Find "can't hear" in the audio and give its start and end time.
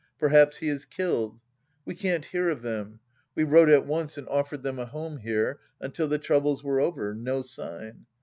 1.93-2.49